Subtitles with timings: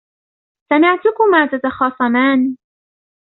[0.71, 2.57] سمعتكما تتخاصمان.